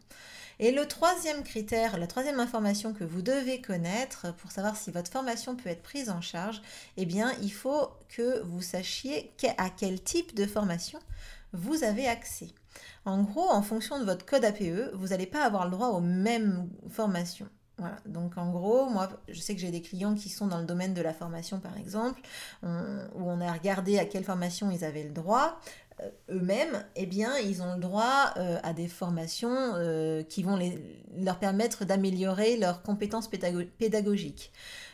Et 0.59 0.71
le 0.71 0.87
troisième 0.87 1.43
critère, 1.43 1.97
la 1.97 2.05
troisième 2.05 2.39
information 2.39 2.93
que 2.93 3.03
vous 3.03 3.21
devez 3.23 3.61
connaître 3.61 4.33
pour 4.35 4.51
savoir 4.51 4.75
si 4.75 4.91
votre 4.91 5.11
formation 5.11 5.55
peut 5.55 5.69
être 5.69 5.81
prise 5.81 6.09
en 6.09 6.21
charge, 6.21 6.61
eh 6.97 7.05
bien, 7.05 7.33
il 7.41 7.51
faut 7.51 7.89
que 8.09 8.41
vous 8.43 8.61
sachiez 8.61 9.33
à 9.57 9.69
quel 9.69 10.03
type 10.03 10.35
de 10.35 10.45
formation 10.45 10.99
vous 11.53 11.83
avez 11.83 12.07
accès. 12.07 12.49
En 13.05 13.23
gros, 13.23 13.49
en 13.49 13.63
fonction 13.63 13.99
de 13.99 14.05
votre 14.05 14.25
code 14.25 14.45
APE, 14.45 14.93
vous 14.93 15.07
n'allez 15.07 15.25
pas 15.25 15.43
avoir 15.43 15.65
le 15.65 15.71
droit 15.71 15.87
aux 15.87 15.99
mêmes 15.99 16.69
formations. 16.89 17.49
Voilà. 17.77 17.97
Donc 18.05 18.37
en 18.37 18.51
gros, 18.51 18.87
moi, 18.87 19.09
je 19.27 19.39
sais 19.39 19.55
que 19.55 19.61
j'ai 19.61 19.71
des 19.71 19.81
clients 19.81 20.13
qui 20.13 20.29
sont 20.29 20.45
dans 20.45 20.59
le 20.59 20.65
domaine 20.65 20.93
de 20.93 21.01
la 21.01 21.13
formation, 21.13 21.59
par 21.59 21.75
exemple, 21.77 22.21
où 22.61 22.67
on 23.15 23.41
a 23.41 23.51
regardé 23.51 23.97
à 23.97 24.05
quelle 24.05 24.23
formation 24.23 24.69
ils 24.69 24.85
avaient 24.85 25.03
le 25.03 25.09
droit. 25.09 25.59
Eux-mêmes, 26.29 26.85
eh 26.95 27.05
bien, 27.05 27.37
ils 27.37 27.61
ont 27.61 27.75
le 27.75 27.79
droit 27.79 28.33
euh, 28.37 28.57
à 28.63 28.73
des 28.73 28.87
formations 28.87 29.73
euh, 29.75 30.23
qui 30.23 30.43
vont 30.43 30.59
leur 31.17 31.39
permettre 31.39 31.85
d'améliorer 31.85 32.57
leurs 32.57 32.81
compétences 32.81 33.29
pédagogiques. 33.29 34.51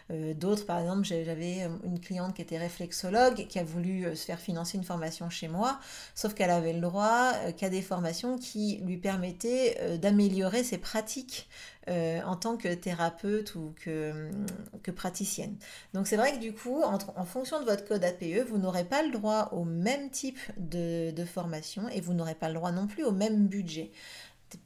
D'autres, 0.09 0.65
par 0.65 0.79
exemple, 0.79 1.03
j'avais 1.03 1.69
une 1.83 1.99
cliente 1.99 2.33
qui 2.33 2.41
était 2.41 2.57
réflexologue, 2.57 3.47
qui 3.47 3.59
a 3.59 3.63
voulu 3.63 4.15
se 4.15 4.23
faire 4.23 4.39
financer 4.39 4.77
une 4.77 4.83
formation 4.83 5.29
chez 5.29 5.49
moi, 5.49 5.79
sauf 6.15 6.33
qu'elle 6.33 6.49
avait 6.49 6.73
le 6.73 6.79
droit 6.79 7.33
qu'à 7.57 7.69
des 7.69 7.81
formations 7.81 8.37
qui 8.37 8.77
lui 8.85 8.97
permettaient 8.97 9.97
d'améliorer 9.97 10.63
ses 10.63 10.77
pratiques 10.77 11.49
euh, 11.89 12.19
en 12.23 12.35
tant 12.35 12.57
que 12.57 12.73
thérapeute 12.73 13.55
ou 13.55 13.73
que 13.81 14.91
praticienne. 14.91 15.55
Donc 15.93 16.07
c'est 16.07 16.17
vrai 16.17 16.33
que 16.33 16.39
du 16.39 16.51
coup, 16.51 16.81
en, 16.83 17.25
fonction 17.25 17.61
de 17.61 17.65
votre 17.65 17.85
code 17.85 18.03
APE, 18.03 18.45
vous 18.49 18.57
n'aurez 18.57 18.83
pas 18.83 19.03
le 19.03 19.11
droit 19.11 19.49
au 19.53 19.63
même 19.63 20.09
type 20.09 20.39
de, 20.57 21.13
formation 21.25 21.87
et 21.89 22.01
vous 22.01 22.13
n'aurez 22.13 22.35
pas 22.35 22.49
le 22.49 22.55
droit 22.55 22.71
non 22.71 22.87
plus 22.87 23.05
au 23.05 23.11
même 23.11 23.47
budget. 23.47 23.91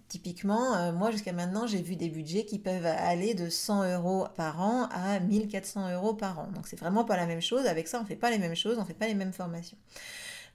Typiquement, 0.08 0.76
euh, 0.76 0.92
moi 0.92 1.10
jusqu'à 1.10 1.32
maintenant, 1.32 1.68
j'ai 1.68 1.82
vu 1.82 1.96
des 1.96 2.10
budgets 2.10 2.44
qui 2.44 2.60
peuvent 2.60 2.86
aller 2.86 3.34
de 3.34 3.50
100 3.50 3.94
euros 3.94 4.28
par 4.36 4.60
an 4.62 4.90
à 4.92 5.22
1400 5.22 5.94
euros 5.94 6.14
par 6.14 6.38
an. 6.40 6.48
Donc 6.54 6.68
c'est 6.68 6.78
vraiment 6.78 7.06
pas 7.06 7.16
la 7.16 7.26
même 7.26 7.42
chose. 7.42 7.66
Avec 7.66 7.88
ça, 7.88 8.02
on 8.02 8.06
fait 8.06 8.18
pas 8.18 8.30
les 8.30 8.38
mêmes 8.38 8.56
choses, 8.56 8.78
on 8.78 8.84
fait 8.84 8.94
pas 8.94 9.08
les 9.08 9.14
mêmes 9.14 9.32
formations. 9.32 9.78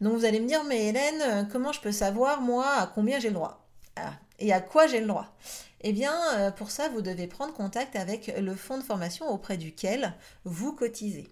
Donc 0.02 0.14
vous 0.14 0.26
allez 0.26 0.40
me 0.40 0.46
dire, 0.46 0.62
mais 0.64 0.88
Hélène, 0.88 1.22
euh, 1.22 1.44
comment 1.50 1.72
je 1.72 1.80
peux 1.80 1.92
savoir 1.92 2.42
moi 2.42 2.66
à 2.68 2.86
combien 2.86 3.18
j'ai 3.18 3.28
le 3.28 3.34
droit? 3.34 3.66
Ah, 3.96 4.12
Et 4.38 4.52
à 4.52 4.60
quoi 4.60 4.86
j'ai 4.86 5.00
le 5.00 5.06
droit? 5.06 5.34
Eh 5.80 5.92
bien, 5.92 6.12
euh, 6.34 6.50
pour 6.50 6.70
ça, 6.70 6.90
vous 6.90 7.00
devez 7.00 7.26
prendre 7.26 7.54
contact 7.54 7.96
avec 7.96 8.32
le 8.38 8.54
fonds 8.54 8.76
de 8.76 8.82
formation 8.82 9.26
auprès 9.30 9.56
duquel 9.56 10.14
vous 10.44 10.74
cotisez 10.74 11.28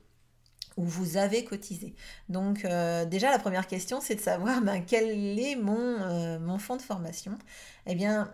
ou 0.76 0.84
vous 0.84 1.16
avez 1.16 1.44
cotisé. 1.44 1.94
Donc 2.28 2.64
euh, 2.64 3.04
déjà 3.04 3.30
la 3.30 3.38
première 3.38 3.66
question 3.66 4.00
c'est 4.00 4.16
de 4.16 4.20
savoir 4.20 4.60
ben, 4.60 4.82
quel 4.84 5.38
est 5.38 5.56
mon, 5.56 5.76
euh, 5.76 6.38
mon, 6.38 6.58
fonds 6.58 6.76
de 6.76 6.82
formation. 6.82 7.38
Eh 7.86 7.94
bien 7.94 8.30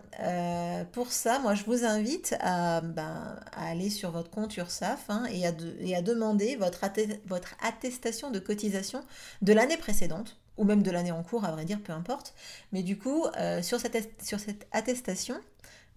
pour 0.91 1.11
ça 1.11 1.39
moi 1.39 1.55
je 1.55 1.63
vous 1.65 1.83
invite 1.83 2.35
à, 2.39 2.81
ben, 2.81 3.35
aller 3.51 3.89
sur 3.89 4.11
votre 4.11 4.29
compte 4.29 4.55
URSAF 4.55 5.05
hein, 5.09 5.25
et, 5.31 5.45
à 5.45 5.51
et, 5.79 5.95
à 5.95 6.01
demander 6.01 6.55
votre, 6.55 6.79
votre 7.25 7.55
attestation 7.61 8.31
de 8.31 8.39
cotisation 8.39 9.03
de 9.41 9.53
l'année 9.53 9.77
précédente 9.77 10.37
ou 10.57 10.63
même 10.63 10.83
de 10.83 10.91
l'année 10.91 11.11
en 11.11 11.23
cours 11.23 11.45
à 11.45 11.51
vrai 11.51 11.65
dire 11.65 11.81
peu 11.81 11.93
importe. 11.93 12.33
Mais 12.71 12.81
du 12.81 12.97
coup 12.97 13.25
sur, 13.61 13.79
cette, 13.79 14.23
sur 14.23 14.39
cette 14.39 14.67
attestation 14.71 15.35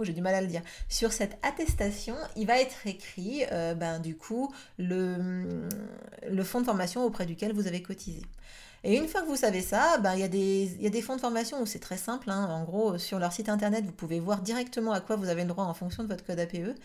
j'ai 0.02 0.12
du 0.12 0.20
mal 0.20 0.34
à 0.34 0.40
le 0.40 0.48
dire, 0.48 0.62
sur 0.88 1.12
cette 1.12 1.38
attestation, 1.42 2.16
il 2.36 2.46
va 2.46 2.60
être 2.60 2.86
écrit, 2.86 3.44
euh, 3.52 3.74
ben, 3.74 4.00
du 4.00 4.16
coup, 4.16 4.52
le, 4.78 5.68
le 6.28 6.44
fonds 6.44 6.60
de 6.60 6.66
formation 6.66 7.04
auprès 7.04 7.26
duquel 7.26 7.52
vous 7.52 7.68
avez 7.68 7.82
cotisé. 7.82 8.22
Et 8.86 8.98
une 8.98 9.08
fois 9.08 9.22
que 9.22 9.26
vous 9.26 9.36
savez 9.36 9.62
ça, 9.62 9.96
ben, 9.96 10.12
il, 10.12 10.20
y 10.20 10.24
a 10.86 10.90
des, 10.90 11.02
fonds 11.02 11.16
de 11.16 11.20
formation 11.20 11.60
où 11.62 11.64
c'est 11.64 11.78
très 11.78 11.96
simple. 11.96 12.30
Hein. 12.30 12.46
En 12.50 12.64
gros, 12.64 12.98
sur 12.98 13.18
leur 13.18 13.32
site 13.32 13.48
internet, 13.48 13.82
vous 13.82 13.92
pouvez 13.92 14.20
voir 14.20 14.42
directement 14.42 14.92
à 14.92 15.00
quoi 15.00 15.16
vous 15.16 15.30
avez 15.30 15.40
le 15.40 15.48
droit 15.48 15.64
en 15.64 15.72
fonction 15.72 16.02
de 16.02 16.08
votre 16.08 16.22
code 16.22 16.38
APE. 16.38 16.76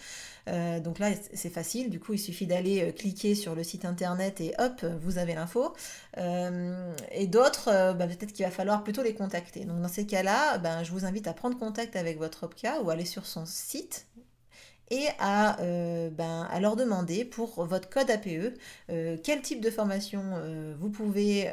Euh, 0.48 0.80
donc 0.80 0.98
là, 1.00 1.10
c'est 1.34 1.50
facile. 1.50 1.90
Du 1.90 2.00
coup, 2.00 2.14
il 2.14 2.20
suffit 2.20 2.48
d'aller 2.48 2.84
euh, 2.84 2.92
cliquer 2.94 3.36
sur 3.36 3.54
le 3.54 3.64
site 3.66 3.84
internet 3.84 4.40
et 4.40 4.54
hop, 4.60 4.86
vous 5.02 5.18
avez 5.18 5.36
l'info. 5.36 5.74
Euh, 6.18 6.96
et 7.12 7.28
d'autres, 7.28 7.94
ben, 7.94 8.08
peut-être 8.08 8.32
qu'il 8.32 8.46
va 8.46 8.52
falloir 8.52 8.86
plutôt 8.86 9.04
les 9.04 9.14
contacter. 9.14 9.66
Donc 9.66 9.82
dans 9.82 9.90
ces 9.90 10.06
cas-là, 10.06 10.58
ben, 10.58 10.84
je 10.84 10.94
vous 10.94 11.04
invite 11.04 11.28
à 11.28 11.34
prendre 11.34 11.60
contact 11.60 11.98
avec 11.98 12.18
votre 12.18 12.44
OPCA 12.44 12.82
ou 12.82 12.90
aller 12.90 13.06
sur 13.06 13.26
son 13.26 13.46
site 13.46 14.08
et 14.92 15.08
à, 15.20 15.60
euh, 15.62 16.10
ben, 16.10 16.48
à, 16.50 16.60
leur 16.60 16.76
demander 16.76 17.26
pour 17.26 17.66
votre 17.66 17.90
code 17.90 18.10
APE 18.10 18.54
euh, 18.90 19.18
quel 19.24 19.42
type 19.42 19.62
de 19.62 19.70
formation 19.70 20.22
euh, 20.34 20.74
vous 20.80 20.90
pouvez, 20.90 21.50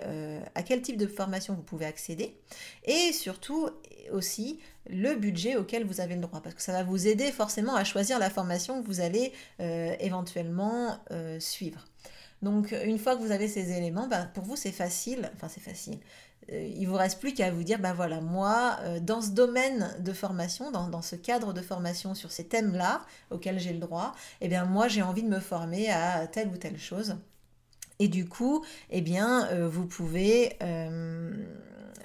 à 0.54 0.62
quel 0.62 0.82
type 0.82 0.96
de 0.96 1.06
formation 1.06 1.54
vous 1.54 1.62
pouvez 1.62 1.86
accéder 1.86 2.36
et 2.84 3.12
surtout 3.12 3.68
aussi 4.12 4.58
le 4.88 5.14
budget 5.14 5.56
auquel 5.56 5.84
vous 5.84 6.00
avez 6.00 6.14
le 6.14 6.20
droit 6.20 6.40
parce 6.40 6.54
que 6.54 6.62
ça 6.62 6.72
va 6.72 6.82
vous 6.82 7.06
aider 7.06 7.32
forcément 7.32 7.74
à 7.74 7.84
choisir 7.84 8.18
la 8.18 8.30
formation 8.30 8.82
que 8.82 8.86
vous 8.86 9.00
allez 9.00 9.32
éventuellement 9.58 10.98
suivre. 11.38 11.84
Donc 12.42 12.74
une 12.84 12.98
fois 12.98 13.16
que 13.16 13.22
vous 13.22 13.32
avez 13.32 13.48
ces 13.48 13.76
éléments, 13.76 14.06
ben, 14.08 14.30
pour 14.34 14.44
vous 14.44 14.56
c'est 14.56 14.72
facile, 14.72 15.30
enfin 15.34 15.48
c'est 15.48 15.62
facile, 15.62 15.98
il 16.48 16.86
vous 16.86 16.94
reste 16.94 17.20
plus 17.20 17.34
qu'à 17.34 17.50
vous 17.50 17.64
dire, 17.64 17.78
ben 17.78 17.92
voilà, 17.92 18.20
moi, 18.20 18.76
euh, 18.82 19.00
dans 19.00 19.20
ce 19.20 19.30
domaine 19.30 19.94
de 20.00 20.12
formation, 20.12 20.70
dans, 20.70 21.02
ce 21.02 21.16
cadre 21.16 21.52
de 21.52 21.60
formation 21.60 22.14
sur 22.14 22.30
ces 22.30 22.46
thèmes-là 22.46 23.02
auxquels 23.30 23.58
j'ai 23.58 23.72
le 23.72 23.78
droit, 23.78 24.14
eh 24.40 24.48
bien 24.48 24.64
moi 24.64 24.88
j'ai 24.88 25.02
envie 25.02 25.22
de 25.22 25.28
me 25.28 25.40
former 25.40 25.90
à 25.90 26.26
telle 26.26 26.48
ou 26.48 26.56
telle 26.56 26.78
chose. 26.78 27.16
Et 27.98 28.08
du 28.08 28.28
coup, 28.28 28.64
eh 28.90 29.00
bien, 29.00 29.48
euh, 29.48 29.68
vous 29.68 29.86
pouvez 29.86 30.56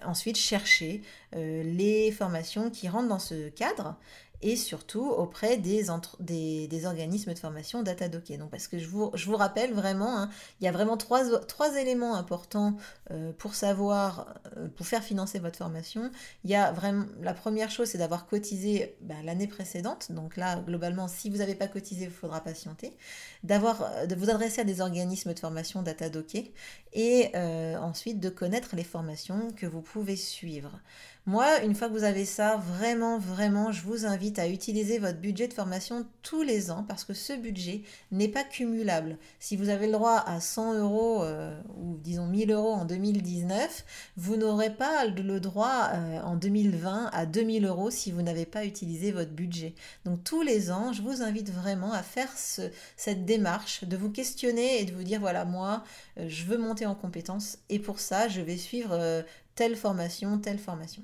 ensuite 0.03 0.37
chercher 0.37 1.03
les 1.33 2.11
formations 2.11 2.71
qui 2.71 2.89
rentrent 2.89 3.09
dans 3.09 3.19
ce 3.19 3.49
cadre 3.49 3.97
et 4.41 4.55
surtout 4.55 5.07
auprès 5.07 5.57
des, 5.57 5.85
des, 6.19 6.85
organismes 6.85 7.33
de 7.33 7.39
formation 7.39 7.83
DataDocké. 7.83 8.37
Donc, 8.37 8.49
parce 8.49 8.67
que 8.67 8.79
je 8.79 8.87
vous, 8.87 9.11
je 9.13 9.25
vous 9.25 9.35
rappelle 9.35 9.73
vraiment, 9.73 10.17
hein, 10.17 10.29
il 10.59 10.65
y 10.65 10.67
a 10.67 10.71
vraiment 10.71 10.97
trois, 10.97 11.39
trois 11.41 11.77
éléments 11.77 12.15
importants 12.15 12.75
euh, 13.11 13.31
pour 13.37 13.55
savoir, 13.55 14.33
euh, 14.57 14.67
pour 14.75 14.87
faire 14.87 15.03
financer 15.03 15.39
votre 15.39 15.57
formation. 15.57 16.11
Il 16.43 16.49
y 16.49 16.55
a 16.55 16.71
vraiment, 16.71 17.05
la 17.21 17.33
première 17.33 17.69
chose, 17.69 17.89
c'est 17.89 17.97
d'avoir 17.97 18.25
cotisé 18.25 18.95
bah, 19.01 19.15
l'année 19.23 19.47
précédente. 19.47 20.11
Donc 20.11 20.37
là, 20.37 20.57
globalement, 20.57 21.07
si 21.07 21.29
vous 21.29 21.37
n'avez 21.37 21.55
pas 21.55 21.67
cotisé, 21.67 22.05
il 22.05 22.11
faudra 22.11 22.41
patienter. 22.41 22.97
D'avoir, 23.43 23.83
euh, 23.83 24.05
de 24.07 24.15
vous 24.15 24.29
adresser 24.29 24.61
à 24.61 24.63
des 24.63 24.81
organismes 24.81 25.33
de 25.33 25.39
formation 25.39 25.81
DataDocké 25.81 26.53
et 26.93 27.31
ensuite 27.77 28.19
de 28.19 28.29
connaître 28.29 28.75
les 28.75 28.83
formations 28.83 29.51
que 29.55 29.65
vous 29.65 29.81
pouvez 29.81 30.17
suivre. 30.17 30.81
Moi, 31.27 31.61
une 31.63 31.75
fois 31.75 31.87
que 31.87 31.93
vous 31.93 32.03
avez 32.03 32.25
ça, 32.25 32.57
vraiment, 32.57 33.19
vraiment, 33.19 33.71
je 33.71 33.83
vous 33.83 34.05
invite 34.07 34.30
à 34.39 34.47
utiliser 34.47 34.99
votre 34.99 35.19
budget 35.19 35.47
de 35.47 35.53
formation 35.53 36.05
tous 36.21 36.41
les 36.41 36.71
ans 36.71 36.85
parce 36.87 37.03
que 37.03 37.13
ce 37.13 37.33
budget 37.33 37.81
n'est 38.11 38.27
pas 38.27 38.43
cumulable. 38.43 39.17
Si 39.39 39.55
vous 39.57 39.69
avez 39.69 39.87
le 39.87 39.93
droit 39.93 40.23
à 40.25 40.39
100 40.39 40.75
euros 40.75 41.23
euh, 41.23 41.59
ou 41.77 41.97
disons 41.97 42.27
1000 42.27 42.51
euros 42.51 42.73
en 42.73 42.85
2019, 42.85 43.85
vous 44.17 44.35
n'aurez 44.35 44.69
pas 44.69 45.05
le 45.05 45.39
droit 45.39 45.89
euh, 45.93 46.21
en 46.21 46.35
2020 46.35 47.09
à 47.13 47.25
2000 47.25 47.65
euros 47.65 47.91
si 47.91 48.11
vous 48.11 48.21
n'avez 48.21 48.45
pas 48.45 48.65
utilisé 48.65 49.11
votre 49.11 49.31
budget. 49.31 49.75
Donc 50.05 50.23
tous 50.23 50.41
les 50.41 50.71
ans, 50.71 50.93
je 50.93 51.01
vous 51.01 51.21
invite 51.21 51.51
vraiment 51.51 51.93
à 51.93 52.03
faire 52.03 52.31
cette 52.35 53.25
démarche, 53.25 53.83
de 53.83 53.97
vous 53.97 54.11
questionner 54.11 54.81
et 54.81 54.85
de 54.85 54.93
vous 54.93 55.03
dire 55.03 55.19
voilà, 55.19 55.45
moi, 55.45 55.83
euh, 56.17 56.25
je 56.27 56.45
veux 56.45 56.57
monter 56.57 56.85
en 56.85 56.95
compétences 56.95 57.57
et 57.69 57.79
pour 57.79 57.99
ça, 57.99 58.27
je 58.27 58.41
vais 58.41 58.57
suivre 58.57 59.23
telle 59.55 59.75
formation, 59.75 60.37
telle 60.39 60.59
formation. 60.59 61.03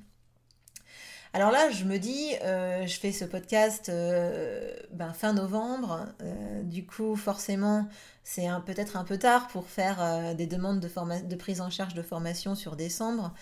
Alors 1.37 1.51
là, 1.51 1.69
je 1.69 1.83
me 1.83 1.99
dis, 1.99 2.33
euh, 2.41 2.87
je 2.87 2.99
fais 2.99 3.11
ce 3.11 3.23
podcast 3.23 3.89
euh, 3.89 4.73
ben, 4.91 5.13
fin 5.13 5.33
novembre. 5.33 6.07
Euh, 6.23 6.63
du 6.63 6.83
coup, 6.83 7.15
forcément, 7.15 7.87
c'est 8.23 8.47
peut-être 8.65 8.97
un 8.97 9.03
peu 9.03 9.19
tard 9.19 9.47
pour 9.49 9.67
faire 9.67 10.33
des 10.33 10.47
demandes 10.47 10.79
de, 10.79 11.35
prise 11.35 11.61
en 11.61 11.69
charge 11.69 11.93
de 11.93 12.01
formation 12.01 12.55
sur 12.55 12.75
décembre. 12.75 13.35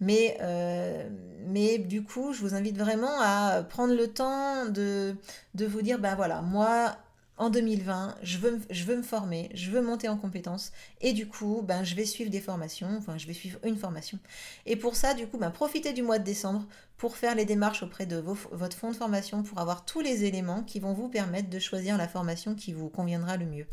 Mais, 0.00 0.38
mais 1.44 1.76
du 1.76 2.02
coup, 2.02 2.32
je 2.32 2.40
vous 2.40 2.54
invite 2.54 2.78
vraiment 2.78 3.20
à 3.20 3.62
prendre 3.68 3.94
le 3.94 4.08
temps 4.08 4.64
de, 4.64 5.14
de 5.54 5.66
vous 5.66 5.82
dire, 5.82 5.98
ben 5.98 6.14
voilà, 6.14 6.40
moi, 6.40 6.96
en 7.42 7.50
2020, 7.50 8.18
je 8.22 8.38
veux, 8.38 8.96
me 8.96 9.02
former, 9.02 9.50
je 9.52 9.72
veux 9.72 9.82
monter 9.82 10.08
en 10.08 10.16
compétences 10.16 10.70
et 11.00 11.12
du 11.12 11.26
coup, 11.26 11.64
ben, 11.66 11.82
je 11.82 11.96
vais 11.96 12.04
suivre 12.04 12.30
des 12.30 12.40
formations, 12.40 12.96
enfin 12.96 13.18
je 13.18 13.26
vais 13.26 13.32
suivre 13.32 13.58
une 13.64 13.76
formation. 13.76 14.20
Et 14.64 14.76
pour 14.76 14.94
ça, 14.94 15.12
du 15.12 15.26
coup, 15.26 15.38
ben, 15.38 15.50
profitez 15.50 15.92
du 15.92 16.04
mois 16.04 16.20
de 16.20 16.24
décembre 16.24 16.64
pour 16.98 17.16
faire 17.16 17.34
les 17.34 17.44
démarches 17.44 17.82
auprès 17.82 18.06
de 18.06 18.16
votre 18.16 18.76
fonds 18.76 18.92
de 18.92 18.96
formation 18.96 19.42
pour 19.42 19.58
avoir 19.58 19.84
tous 19.84 20.00
les 20.00 20.22
éléments 20.22 20.62
qui 20.62 20.78
vont 20.78 20.92
vous 20.92 21.08
permettre 21.08 21.50
de 21.50 21.58
choisir 21.58 21.98
la 21.98 22.06
formation 22.06 22.54
qui 22.54 22.72
vous 22.72 22.88
conviendra 22.88 23.36
le 23.36 23.46
mieux. 23.46 23.66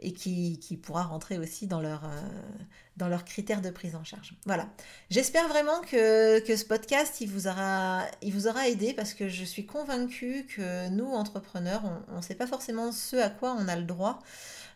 Et 0.00 0.12
qui, 0.12 0.58
pourra 0.82 1.02
rentrer 1.02 1.38
aussi 1.38 1.66
dans 1.66 1.80
leur, 1.80 2.02
dans 2.96 3.08
leurs 3.08 3.24
critères 3.24 3.62
de 3.62 3.70
prise 3.70 3.94
en 3.94 4.04
charge. 4.04 4.34
Voilà. 4.46 4.68
J'espère 5.10 5.48
vraiment 5.48 5.80
que, 5.80 6.42
ce 6.44 6.64
podcast, 6.64 7.22
vous, 7.26 7.46
aura, 7.46 8.04
il 8.22 8.32
vous 8.32 8.46
aura 8.46 8.68
aidé 8.68 8.92
parce 8.94 9.14
que 9.14 9.28
je 9.28 9.44
suis 9.44 9.66
convaincue 9.66 10.46
que 10.54 10.88
nous, 10.88 11.06
entrepreneurs, 11.06 11.82
on 12.08 12.16
ne 12.16 12.22
sait 12.22 12.34
pas 12.34 12.46
forcément 12.46 12.92
ce 12.92 13.16
à 13.16 13.30
quoi 13.30 13.56
on 13.58 13.68
a 13.68 13.76
le 13.76 13.84
droit. 13.84 14.20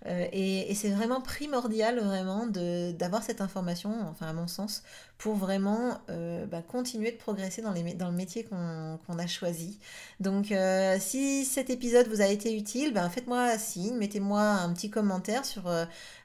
Euh, 0.07 0.27
et, 0.33 0.75
c'est 0.75 0.91
vraiment 0.91 1.21
primordial 1.21 2.01
vraiment 2.01 2.47
d'avoir 2.47 3.23
cette 3.23 3.41
information, 3.41 3.95
enfin 4.11 4.27
à 4.27 4.33
mon 4.33 4.47
sens, 4.49 4.83
pour 5.19 5.37
vraiment 5.37 6.01
euh, 6.11 6.45
bah, 6.47 6.63
continuer 6.63 7.13
de 7.13 7.17
progresser 7.17 7.63
dans, 7.63 7.73
les, 7.73 7.95
dans 7.95 8.11
le 8.11 8.17
métier 8.17 8.45
qu'on 8.45 9.19
a 9.19 9.27
choisi. 9.27 9.79
Donc 10.19 10.51
euh, 10.51 10.97
si 10.99 11.45
cet 11.45 11.71
épisode 11.71 12.09
vous 12.09 12.21
a 12.21 12.27
été 12.27 12.57
utile, 12.57 12.93
ben, 12.93 13.09
faites-moi 13.09 13.57
signe, 13.59 13.97
mettez-moi 13.97 14.41
un 14.41 14.73
petit 14.73 14.91
commentaire 14.91 15.45
sur 15.45 15.71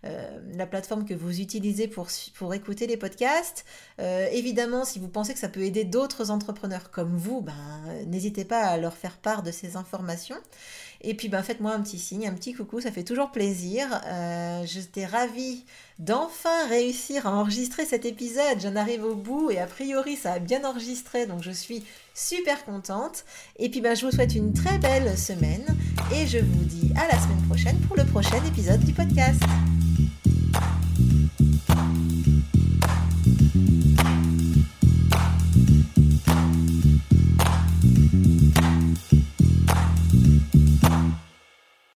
la 0.04 0.66
plateforme 0.66 1.06
que 1.06 1.14
vous 1.14 1.42
utilisez 1.42 1.88
pour, 1.88 2.08
pour 2.36 2.54
écouter 2.54 2.88
les 2.88 2.98
podcasts. 2.98 3.66
évidemment, 4.00 4.86
si 4.86 5.00
vous 5.00 5.10
pensez 5.10 5.34
que 5.34 5.40
ça 5.40 5.50
peut 5.50 5.64
aider 5.64 5.84
d'autres 5.84 6.32
entrepreneurs 6.32 6.90
comme 6.90 7.16
vous, 7.16 7.42
ben, 7.42 7.54
n'hésitez 8.08 8.46
pas 8.46 8.62
à 8.62 8.78
leur 8.78 8.96
faire 8.96 9.18
part 9.18 9.44
de 9.44 9.52
ces 9.52 9.76
informations. 9.76 10.38
Et 11.02 11.14
puis 11.14 11.30
ben, 11.30 11.44
faites-moi 11.44 11.74
un 11.74 11.82
petit 11.82 12.00
signe, 12.00 12.28
un 12.28 12.34
petit 12.34 12.54
coucou, 12.54 12.82
ça 12.82 12.92
fait 12.92 13.04
toujours 13.04 13.32
plaisir. 13.32 13.88
Euh, 14.06 14.64
J'étais 14.66 15.06
ravie 15.06 15.66
d'enfin 16.00 16.68
réussir 16.68 17.28
à 17.28 17.36
enregistrer 17.36 17.86
cet 17.86 18.06
épisode. 18.06 18.60
J'en 18.62 18.76
arrive 18.76 19.04
au 19.04 19.16
bout 19.16 19.52
et 19.52 19.60
a 19.60 19.68
priori 19.68 20.16
ça 20.16 20.34
a 20.34 20.40
bien 20.40 20.64
enregistré, 20.64 21.26
donc 21.26 21.44
je 21.44 21.52
suis 21.52 21.84
super 22.14 22.66
contente. 22.66 23.26
Et 23.58 23.70
puis 23.70 23.82
ben, 23.82 23.96
je 23.96 24.06
vous 24.06 24.12
souhaite 24.12 24.36
une 24.36 24.54
très 24.54 24.78
belle 24.80 25.18
semaine 25.18 25.66
et 26.14 26.28
je 26.28 26.40
vous 26.40 26.64
dis 26.64 26.92
à 26.96 27.08
la 27.08 27.20
semaine 27.22 27.42
prochaine 27.48 27.78
pour 27.88 27.96
le 27.96 28.06
prochain 28.06 28.44
épisode 28.46 28.82
du 28.82 28.94
podcast. 28.94 29.42